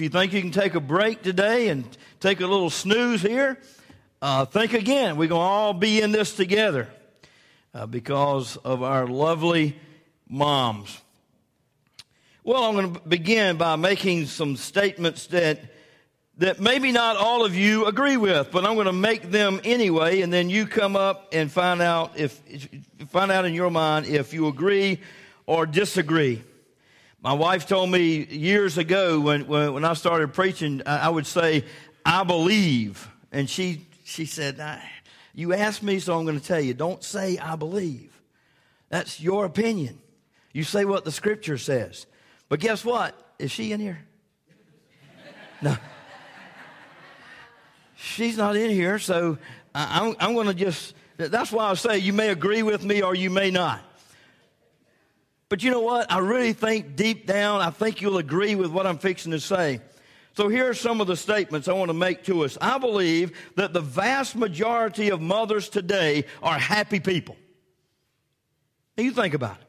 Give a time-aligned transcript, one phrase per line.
[0.00, 1.84] If you think you can take a break today and
[2.20, 3.58] take a little snooze here,
[4.22, 5.18] uh, think again.
[5.18, 6.88] We're going to all be in this together
[7.74, 9.78] uh, because of our lovely
[10.26, 11.02] moms.
[12.44, 15.60] Well, I'm going to begin by making some statements that
[16.38, 20.22] that maybe not all of you agree with, but I'm going to make them anyway,
[20.22, 22.40] and then you come up and find out if,
[23.08, 25.00] find out in your mind if you agree
[25.44, 26.42] or disagree.
[27.22, 31.64] My wife told me years ago when, when, when I started preaching, I would say,
[32.04, 33.08] I believe.
[33.30, 34.60] And she, she said,
[35.34, 36.72] You asked me, so I'm going to tell you.
[36.72, 38.10] Don't say, I believe.
[38.88, 39.98] That's your opinion.
[40.52, 42.06] You say what the scripture says.
[42.48, 43.14] But guess what?
[43.38, 43.98] Is she in here?
[45.62, 45.76] No
[48.00, 49.38] she's not in here, so
[49.74, 53.14] I'm, I'm going to just, that's why I say you may agree with me or
[53.14, 53.82] you may not.
[55.50, 56.10] But you know what?
[56.10, 59.80] I really think deep down, I think you'll agree with what I'm fixing to say.
[60.34, 62.56] So here are some of the statements I want to make to us.
[62.60, 67.36] I believe that the vast majority of mothers today are happy people.
[68.96, 69.66] Now you think about it.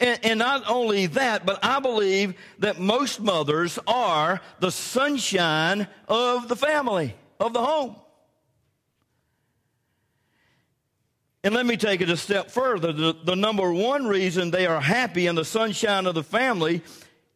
[0.00, 6.48] And, and, not only that, but I believe that most mothers are the sunshine of
[6.48, 7.94] the family, of the home.
[11.44, 12.92] And let me take it a step further.
[12.92, 16.82] The, the number one reason they are happy in the sunshine of the family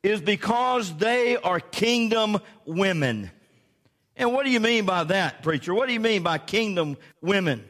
[0.03, 3.31] is because they are kingdom women.
[4.17, 5.75] And what do you mean by that, preacher?
[5.75, 7.65] What do you mean by kingdom women?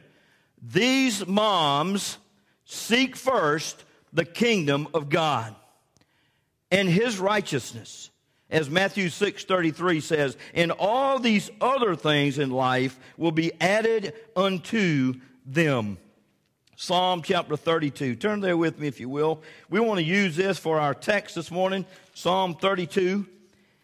[0.61, 2.17] These moms
[2.65, 5.55] seek first the kingdom of God
[6.71, 8.11] and his righteousness.
[8.49, 15.15] As Matthew 6:33 says, and all these other things in life will be added unto
[15.45, 15.97] them.
[16.79, 18.17] Psalm chapter 32.
[18.17, 19.41] Turn there with me if you will.
[19.67, 21.87] We want to use this for our text this morning.
[22.13, 23.25] Psalm 32.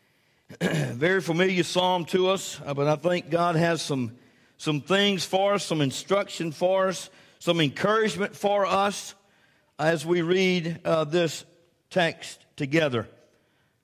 [0.61, 4.11] Very familiar psalm to us, uh, but I think God has some,
[4.59, 9.15] some things for us, some instruction for us, some encouragement for us
[9.79, 11.45] as we read uh, this
[11.89, 13.09] text together.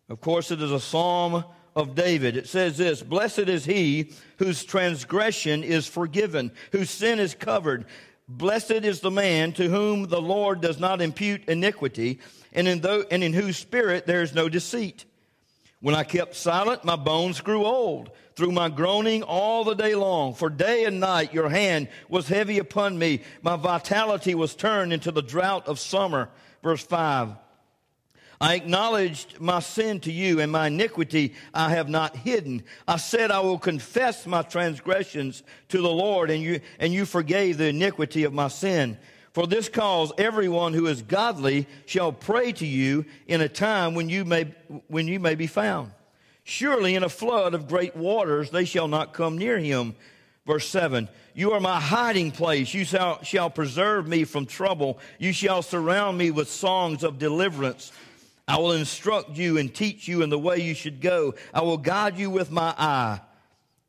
[0.08, 1.44] Of course, it is a psalm
[1.76, 2.38] of David.
[2.38, 7.86] It says this Blessed is he whose transgression is forgiven, whose sin is covered.
[8.32, 12.20] Blessed is the man to whom the Lord does not impute iniquity,
[12.54, 15.06] and in, and in whose spirit there is no deceit.
[15.82, 20.36] When I kept silent, my bones grew old through my groaning all the day long.
[20.36, 23.22] For day and night your hand was heavy upon me.
[23.42, 26.30] My vitality was turned into the drought of summer.
[26.62, 27.30] Verse 5.
[28.42, 32.64] I acknowledged my sin to you and my iniquity I have not hidden.
[32.88, 37.58] I said I will confess my transgressions to the Lord and you, and you forgave
[37.58, 38.98] the iniquity of my sin.
[39.34, 44.08] For this cause, everyone who is godly shall pray to you in a time when
[44.08, 44.54] you may,
[44.88, 45.92] when you may be found.
[46.46, 49.96] Surely in a flood of great waters they shall not come near him.
[50.48, 52.74] Verse 7 You are my hiding place.
[52.74, 54.98] You shall, shall preserve me from trouble.
[55.20, 57.92] You shall surround me with songs of deliverance.
[58.50, 61.36] I will instruct you and teach you in the way you should go.
[61.54, 63.22] I will guide you with my eye.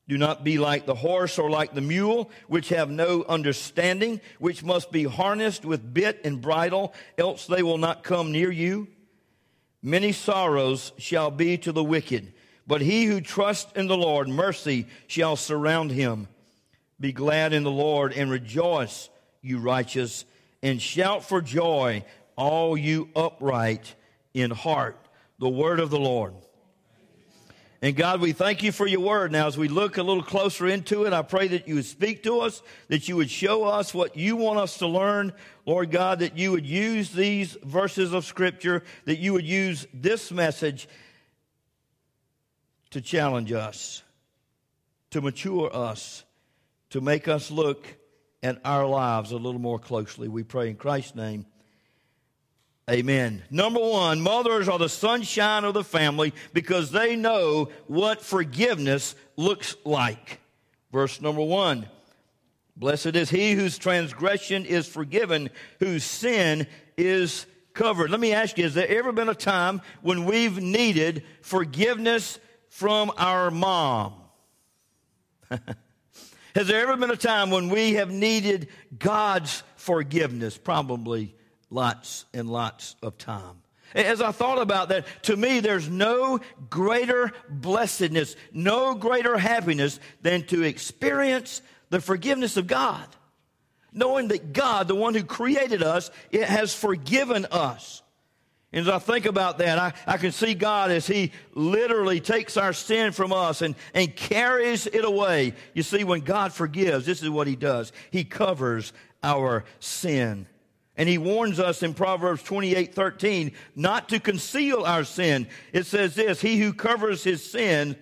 [0.06, 4.62] Do not be like the horse or like the mule, which have no understanding, which
[4.62, 8.88] must be harnessed with bit and bridle, else they will not come near you.
[9.82, 12.34] Many sorrows shall be to the wicked,
[12.66, 16.28] but he who trusts in the Lord, mercy shall surround him.
[17.00, 19.08] Be glad in the Lord and rejoice,
[19.40, 20.26] you righteous,
[20.62, 22.04] and shout for joy,
[22.36, 23.94] all you upright
[24.34, 24.96] in heart.
[25.38, 26.34] The word of the Lord.
[27.82, 29.32] And God, we thank you for your word.
[29.32, 32.22] Now, as we look a little closer into it, I pray that you would speak
[32.24, 35.32] to us, that you would show us what you want us to learn.
[35.64, 40.30] Lord God, that you would use these verses of scripture, that you would use this
[40.30, 40.88] message
[42.90, 44.02] to challenge us,
[45.10, 46.24] to mature us,
[46.90, 47.86] to make us look
[48.42, 50.28] at our lives a little more closely.
[50.28, 51.46] We pray in Christ's name.
[52.90, 53.44] Amen.
[53.50, 59.76] Number one, mothers are the sunshine of the family because they know what forgiveness looks
[59.84, 60.40] like.
[60.90, 61.86] Verse number one.
[62.76, 66.66] Blessed is he whose transgression is forgiven, whose sin
[66.96, 68.10] is covered.
[68.10, 72.40] Let me ask you, has there ever been a time when we've needed forgiveness
[72.70, 74.14] from our mom?
[75.50, 80.58] has there ever been a time when we have needed God's forgiveness?
[80.58, 81.36] Probably
[81.70, 83.62] lots and lots of time.
[83.94, 90.44] As I thought about that, to me, there's no greater blessedness, no greater happiness than
[90.44, 93.06] to experience the forgiveness of God.
[93.92, 98.02] Knowing that God, the one who created us, has forgiven us.
[98.72, 102.56] And as I think about that, I, I can see God as He literally takes
[102.56, 105.54] our sin from us and, and carries it away.
[105.74, 108.92] You see, when God forgives, this is what He does He covers
[109.24, 110.46] our sin.
[111.00, 115.48] And He warns us in Proverbs 28 13 not to conceal our sin.
[115.72, 117.96] It says this He who covers his sin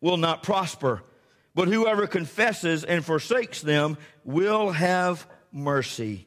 [0.00, 1.02] will not prosper,
[1.54, 6.26] but whoever confesses and forsakes them will have mercy.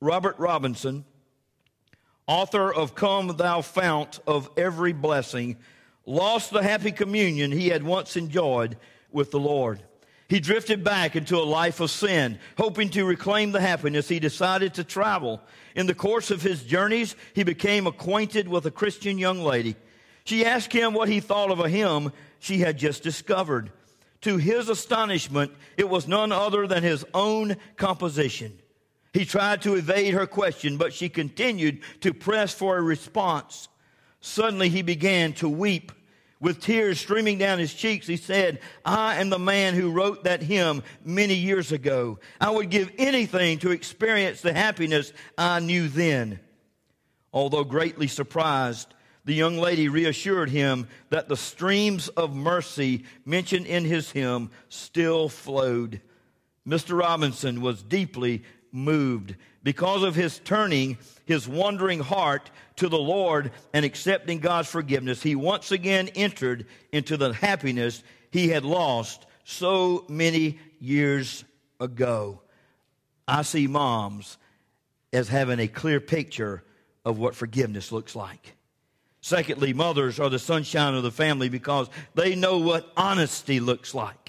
[0.00, 1.04] Robert Robinson
[2.26, 5.58] author of Come Thou Fount of Every Blessing,
[6.06, 8.78] lost the happy communion he had once enjoyed
[9.10, 9.82] with the Lord.
[10.28, 14.08] He drifted back into a life of sin, hoping to reclaim the happiness.
[14.08, 15.40] He decided to travel.
[15.76, 19.76] In the course of his journeys, he became acquainted with a Christian young lady.
[20.24, 23.70] She asked him what he thought of a hymn she had just discovered.
[24.22, 28.58] To his astonishment, it was none other than his own composition.
[29.12, 33.68] He tried to evade her question, but she continued to press for a response.
[34.20, 35.92] Suddenly he began to weep.
[36.38, 40.42] With tears streaming down his cheeks, he said, I am the man who wrote that
[40.42, 42.18] hymn many years ago.
[42.38, 46.40] I would give anything to experience the happiness I knew then.
[47.32, 48.92] Although greatly surprised,
[49.24, 55.28] the young lady reassured him that the streams of mercy mentioned in his hymn still
[55.28, 56.00] flowed.
[56.66, 56.98] Mr.
[56.98, 58.42] Robinson was deeply
[58.72, 65.22] moved because of his turning his wandering heart to the Lord and accepting God's forgiveness.
[65.22, 71.44] He once again entered into the happiness he had lost so many years
[71.80, 72.40] ago.
[73.26, 74.38] I see moms
[75.12, 76.62] as having a clear picture
[77.04, 78.54] of what forgiveness looks like.
[79.20, 84.25] Secondly, mothers are the sunshine of the family because they know what honesty looks like.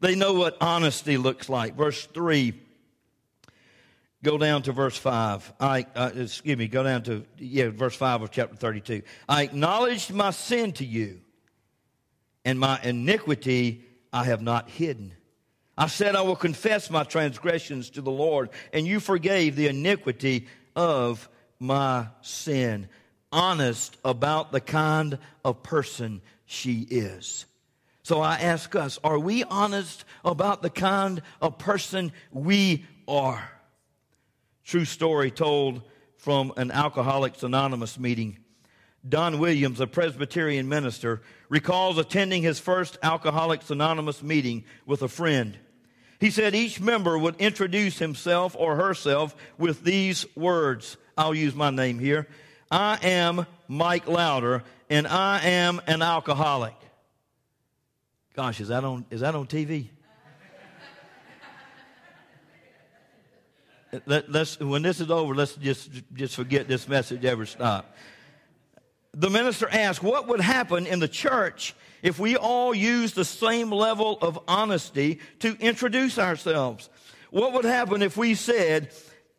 [0.00, 1.76] They know what honesty looks like.
[1.76, 2.54] Verse 3
[4.22, 5.54] Go down to verse 5.
[5.60, 9.02] I, uh, excuse me, go down to, yeah, verse 5 of chapter 32.
[9.26, 11.22] I acknowledged my sin to you,
[12.44, 13.82] and my iniquity
[14.12, 15.14] I have not hidden.
[15.78, 20.48] I said, I will confess my transgressions to the Lord, and you forgave the iniquity
[20.76, 21.26] of
[21.58, 22.88] my sin.
[23.32, 27.46] Honest about the kind of person she is.
[28.02, 33.50] So I ask us, are we honest about the kind of person we are?
[34.64, 35.82] True story told
[36.16, 38.38] from an Alcoholics Anonymous meeting.
[39.08, 45.58] Don Williams, a Presbyterian minister, recalls attending his first Alcoholics Anonymous meeting with a friend.
[46.20, 50.98] He said each member would introduce himself or herself with these words.
[51.16, 52.28] I'll use my name here.
[52.70, 56.74] I am Mike Lowder and I am an alcoholic.
[58.34, 59.88] Gosh, is that on, is that on TV?
[64.06, 67.96] let, us when this is over, let's just, just forget this message ever stopped.
[69.12, 73.72] The minister asked, What would happen in the church if we all used the same
[73.72, 76.88] level of honesty to introduce ourselves?
[77.30, 78.90] What would happen if we said,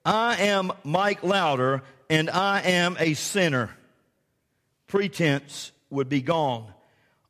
[0.04, 3.70] I am Mike Louder and I am a sinner?
[4.88, 6.74] Pretense would be gone.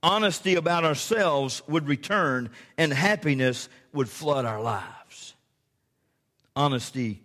[0.04, 5.36] Honesty about ourselves would return and happiness would flood our lives.
[6.56, 7.22] Honesty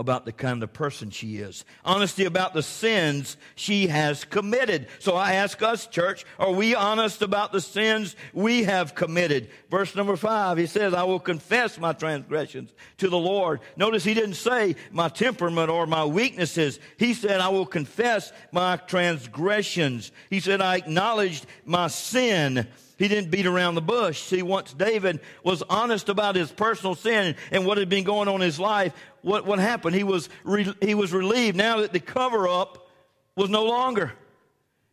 [0.00, 4.88] about the kind of person she is, honesty about the sins she has committed.
[4.98, 9.50] So I ask us, church, are we honest about the sins we have committed?
[9.70, 13.60] Verse number five, he says, I will confess my transgressions to the Lord.
[13.76, 16.80] Notice he didn't say my temperament or my weaknesses.
[16.96, 20.12] He said, I will confess my transgressions.
[20.30, 22.66] He said, I acknowledged my sin
[23.00, 24.20] he didn't beat around the bush.
[24.20, 28.34] See, once David was honest about his personal sin and what had been going on
[28.34, 28.92] in his life,
[29.22, 29.96] what, what happened?
[29.96, 32.90] He was, re, he was relieved now that the cover up
[33.36, 34.12] was no longer.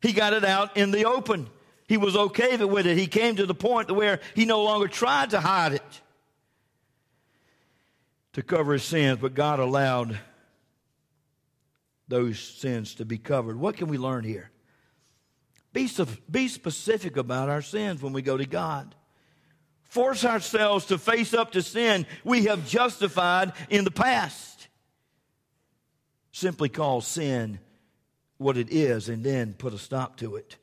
[0.01, 1.49] He got it out in the open.
[1.89, 2.97] He was okay with it.
[2.97, 6.01] He came to the point where he no longer tried to hide it
[8.31, 10.17] to cover his sins, but God allowed
[12.07, 13.59] those sins to be covered.
[13.59, 14.49] What can we learn here?
[15.77, 15.87] Be,
[16.31, 18.95] be specific about our sins when we go to God.
[19.83, 24.69] Force ourselves to face up to sin we have justified in the past.
[26.31, 27.59] Simply call sin
[28.39, 30.55] what it is and then put a stop to it.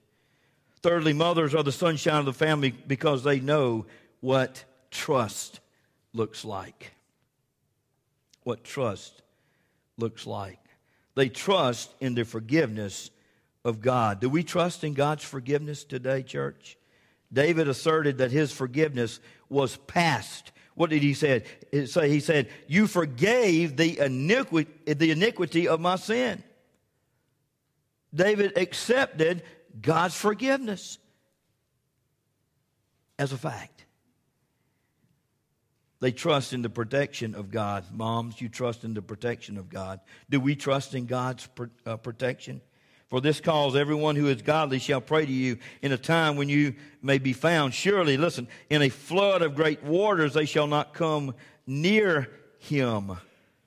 [0.82, 3.86] Thirdly, mothers are the sunshine of the family because they know
[4.18, 5.60] what trust
[6.12, 6.90] looks like.
[8.42, 9.22] What trust
[9.96, 10.58] looks like.
[11.14, 13.12] They trust in the forgiveness
[13.64, 14.20] of God.
[14.20, 16.76] Do we trust in God's forgiveness today, church?
[17.32, 20.52] David asserted that his forgiveness was past.
[20.74, 21.44] What did he say?
[21.70, 21.86] He
[22.20, 26.42] said, You forgave the iniquity, the iniquity of my sin.
[28.14, 29.42] David accepted
[29.80, 30.98] God's forgiveness
[33.18, 33.84] as a fact.
[36.00, 37.84] They trust in the protection of God.
[37.92, 40.00] Moms, you trust in the protection of God.
[40.28, 41.48] Do we trust in God's
[41.86, 42.60] uh, protection?
[43.08, 46.48] For this cause, everyone who is godly shall pray to you in a time when
[46.48, 47.74] you may be found.
[47.74, 51.34] Surely, listen, in a flood of great waters, they shall not come
[51.66, 53.12] near him.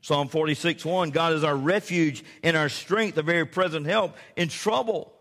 [0.01, 4.49] Psalm 46 1 God is our refuge and our strength, a very present help in
[4.49, 5.13] trouble.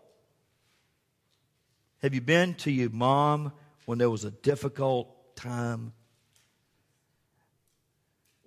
[2.01, 3.51] Have you been to your mom
[3.85, 5.93] when there was a difficult time?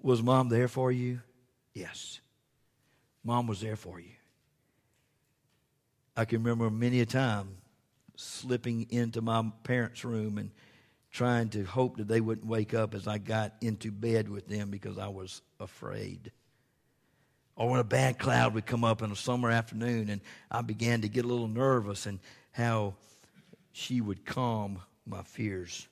[0.03, 1.21] Was mom there for you?
[1.75, 2.21] Yes.
[3.23, 4.13] Mom was there for you.
[6.17, 7.57] I can remember many a time
[8.17, 10.51] slipping into my parents' room and
[11.11, 14.71] trying to hope that they wouldn't wake up as I got into bed with them
[14.71, 16.31] because I was afraid.
[17.57, 21.03] Or when a bad cloud would come up in a summer afternoon and I began
[21.03, 22.21] to get a little nervous and
[22.53, 22.95] how
[23.73, 25.87] she would calm my fears.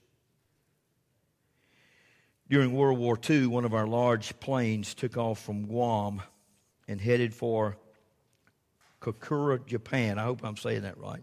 [2.48, 6.22] During World War II, one of our large planes took off from Guam
[6.87, 7.76] and headed for
[9.00, 10.19] Kokura, Japan.
[10.19, 11.23] I hope I'm saying that right.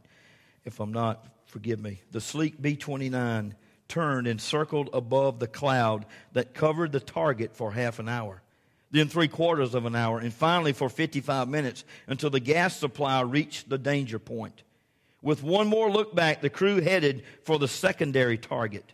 [0.64, 2.02] If I'm not, forgive me.
[2.12, 3.56] The sleek B 29
[3.88, 8.42] turned and circled above the cloud that covered the target for half an hour,
[8.92, 13.22] then three quarters of an hour, and finally for 55 minutes until the gas supply
[13.22, 14.64] reached the danger point.
[15.22, 18.94] With one more look back, the crew headed for the secondary target.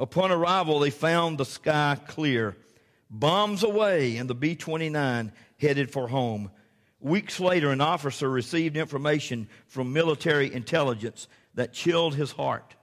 [0.00, 2.56] Upon arrival, they found the sky clear.
[3.10, 6.50] Bombs away, and the B 29 headed for home.
[7.00, 12.74] Weeks later, an officer received information from military intelligence that chilled his heart.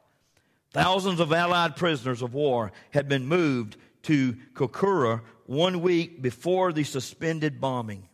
[0.72, 6.84] Thousands of Allied prisoners of war had been moved to Kokura one week before the
[6.84, 8.07] suspended bombing.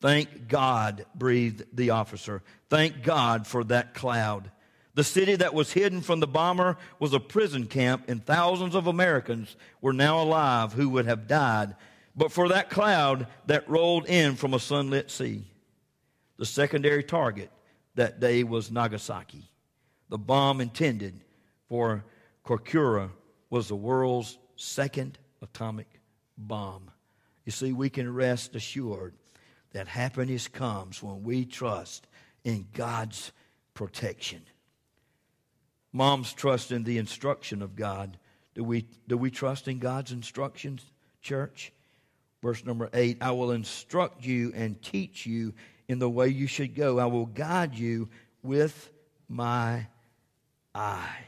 [0.00, 2.42] Thank God, breathed the officer.
[2.70, 4.50] Thank God for that cloud.
[4.94, 8.86] The city that was hidden from the bomber was a prison camp, and thousands of
[8.86, 11.76] Americans were now alive who would have died
[12.20, 15.42] but for that cloud that rolled in from a sunlit sea.
[16.36, 17.50] The secondary target
[17.94, 19.50] that day was Nagasaki.
[20.10, 21.18] The bomb intended
[21.66, 22.04] for
[22.44, 23.08] Kokura
[23.48, 25.88] was the world's second atomic
[26.36, 26.90] bomb.
[27.46, 29.14] You see, we can rest assured
[29.72, 32.06] that happiness comes when we trust
[32.44, 33.32] in God's
[33.72, 34.42] protection.
[35.90, 38.18] Moms trust in the instruction of God.
[38.54, 40.84] Do we, do we trust in God's instructions,
[41.22, 41.72] church?
[42.42, 45.54] Verse number eight I will instruct you and teach you
[45.88, 46.98] in the way you should go.
[46.98, 48.08] I will guide you
[48.42, 48.90] with
[49.28, 49.86] my
[50.74, 51.24] eye.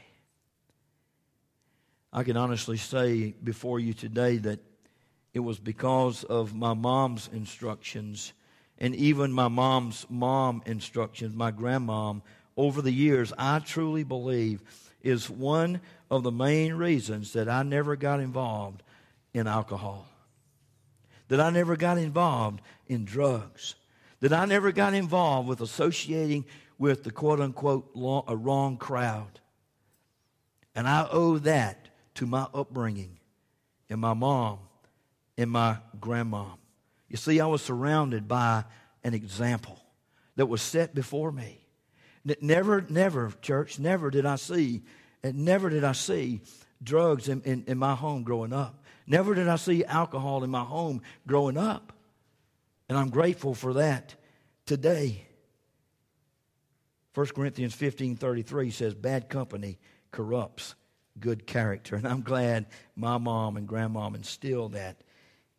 [2.11, 4.59] I can honestly say before you today that
[5.33, 8.33] it was because of my mom's instructions
[8.77, 12.21] and even my mom's mom instructions, my grandmom,
[12.55, 14.61] over the years, I truly believe
[15.01, 18.83] is one of the main reasons that I never got involved
[19.33, 20.07] in alcohol,
[21.27, 23.75] that I never got involved in drugs,
[24.19, 26.45] that I never got involved with associating
[26.77, 27.89] with the quote unquote
[28.27, 29.39] a wrong crowd.
[30.75, 33.19] And I owe that to my upbringing
[33.89, 34.59] and my mom
[35.37, 36.45] and my grandma.
[37.09, 38.65] You see, I was surrounded by
[39.03, 39.79] an example
[40.35, 41.59] that was set before me.
[42.41, 44.81] Never, never, church, never did I see,
[45.21, 46.41] and never did I see
[46.81, 48.82] drugs in, in, in my home growing up.
[49.05, 51.93] Never did I see alcohol in my home growing up.
[52.89, 54.15] And I'm grateful for that
[54.65, 55.25] today.
[57.15, 59.79] 1 Corinthians 15 33 says, Bad company
[60.11, 60.75] corrupts
[61.19, 61.95] good character.
[62.03, 64.97] And I'm glad my mom and grandmom instilled that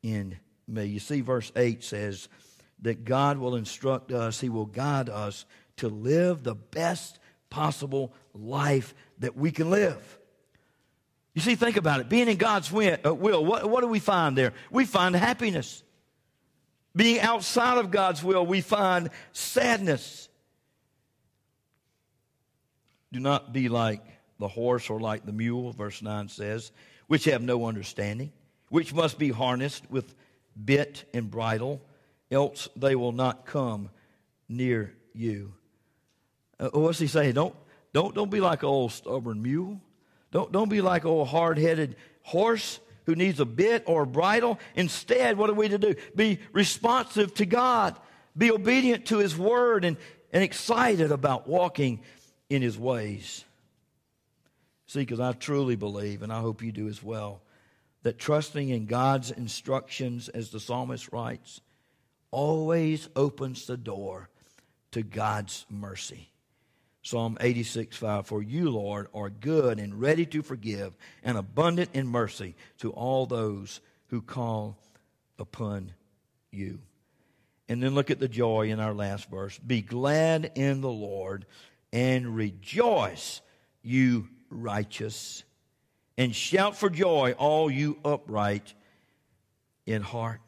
[0.03, 0.87] in me.
[0.87, 2.29] You see, verse 8 says
[2.83, 5.45] that God will instruct us, He will guide us
[5.77, 7.19] to live the best
[7.51, 10.19] possible life that we can live.
[11.35, 12.09] You see, think about it.
[12.09, 14.53] Being in God's uh, will, what, what do we find there?
[14.71, 15.83] We find happiness.
[16.95, 20.29] Being outside of God's will, we find sadness.
[23.13, 24.01] Do not be like
[24.39, 26.71] the horse or like the mule, verse 9 says,
[27.09, 28.33] which have no understanding,
[28.69, 30.15] which must be harnessed with
[30.65, 31.83] bit and bridle,
[32.31, 33.91] else they will not come
[34.49, 35.53] near you.
[36.61, 37.35] Uh, what's he saying?
[37.35, 37.55] Don't,
[37.93, 39.81] don't, don't be like an old stubborn mule.
[40.35, 44.59] Don't, don't be like old hard headed horse who needs a bit or a bridle.
[44.75, 45.95] Instead, what are we to do?
[46.17, 47.97] Be responsive to God,
[48.37, 49.97] be obedient to His word, and,
[50.33, 52.01] and excited about walking
[52.51, 53.45] in His ways.
[54.87, 57.41] See, because I truly believe, and I hope you do as well,
[58.03, 61.61] that trusting in God's instructions, as the psalmist writes,
[62.33, 64.29] always opens the door
[64.91, 66.29] to God's mercy.
[67.05, 72.09] Psalm 86 5 For you, Lord, are good and ready to forgive and abundant in
[72.09, 74.79] mercy to all those who call
[75.39, 75.93] upon
[76.51, 76.81] you.
[77.69, 79.59] And then look at the joy in our last verse.
[79.59, 81.45] Be glad in the Lord
[81.93, 83.43] and rejoice,
[83.83, 85.45] you righteous,
[86.17, 88.73] and shout for joy, all you upright
[89.85, 90.41] in heart.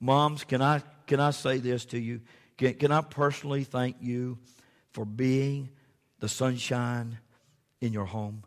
[0.00, 2.20] Moms, can I, can I say this to you?
[2.56, 4.38] Can, can I personally thank you
[4.98, 5.68] for being
[6.18, 7.18] the sunshine
[7.80, 8.42] in your home?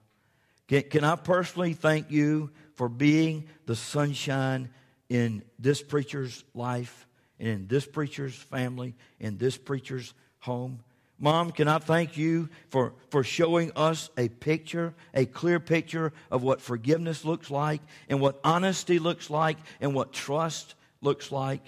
[0.67, 4.69] Can, can I personally thank you for being the sunshine
[5.07, 7.07] in this preacher's life,
[7.39, 10.81] and in this preacher's family, in this preacher's home?
[11.17, 16.43] Mom, can I thank you for, for showing us a picture, a clear picture of
[16.43, 17.79] what forgiveness looks like,
[18.09, 21.63] and what honesty looks like, and what trust looks like?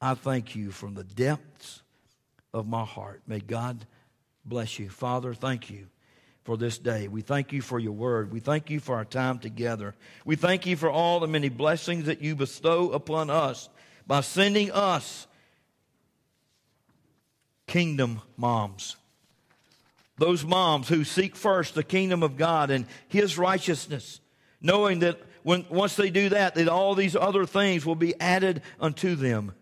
[0.00, 1.82] I thank you from the depths
[2.52, 3.22] of my heart.
[3.26, 3.86] May God
[4.44, 4.88] bless you.
[4.88, 5.86] Father, thank you
[6.44, 7.08] for this day.
[7.08, 8.32] We thank you for your word.
[8.32, 9.94] We thank you for our time together.
[10.24, 13.68] We thank you for all the many blessings that you bestow upon us
[14.06, 15.26] by sending us
[17.66, 18.96] kingdom moms.
[20.18, 24.20] Those moms who seek first the kingdom of God and his righteousness,
[24.60, 28.62] knowing that when, once they do that, that all these other things will be added
[28.78, 29.52] unto them.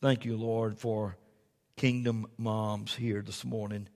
[0.00, 1.18] Thank you, Lord, for
[1.76, 3.88] kingdom moms here this morning.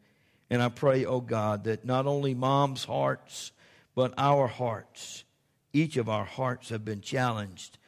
[0.50, 3.52] And I pray, oh God, that not only moms' hearts,
[3.94, 5.24] but our hearts,
[5.72, 7.78] each of our hearts have been challenged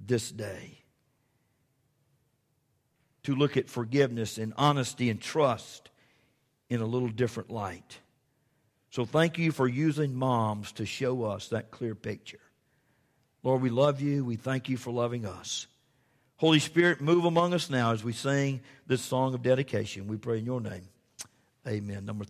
[0.00, 0.78] this day
[3.24, 5.90] to look at forgiveness and honesty and trust
[6.70, 7.98] in a little different light.
[8.90, 12.40] So thank you for using moms to show us that clear picture.
[13.42, 14.24] Lord, we love you.
[14.24, 15.66] We thank you for loving us.
[16.38, 20.06] Holy Spirit, move among us now as we sing this song of dedication.
[20.06, 20.88] We pray in your name.
[21.66, 22.04] Amen.
[22.04, 22.24] Number